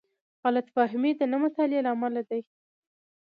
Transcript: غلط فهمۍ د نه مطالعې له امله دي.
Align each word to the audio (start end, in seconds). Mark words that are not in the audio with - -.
غلط 0.43 0.67
فهمۍ 0.75 1.11
د 1.17 1.21
نه 1.31 1.37
مطالعې 1.43 1.81
له 1.85 1.89
امله 1.95 2.21
دي. 2.29 2.41